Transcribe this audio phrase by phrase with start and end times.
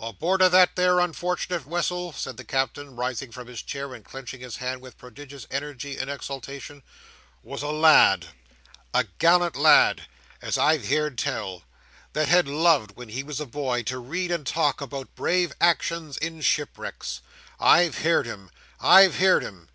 [0.00, 4.40] "Aboard o' that there unfort'nate wessel," said the Captain, rising from his chair, and clenching
[4.40, 6.82] his hand with prodigious energy and exultation,
[7.42, 8.28] "was a lad,
[8.94, 14.30] a gallant lad—as I've heerd tell—that had loved, when he was a boy, to read
[14.30, 18.50] and talk about brave actions in shipwrecks—I've heerd him!
[18.80, 19.68] I've heerd him!